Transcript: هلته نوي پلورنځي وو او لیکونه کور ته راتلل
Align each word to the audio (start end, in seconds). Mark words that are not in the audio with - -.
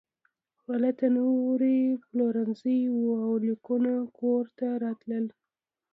هلته 0.65 1.05
نوي 1.17 1.79
پلورنځي 2.05 2.79
وو 2.93 3.11
او 3.25 3.31
لیکونه 3.47 3.91
کور 4.17 4.45
ته 4.57 4.67
راتلل 4.83 5.25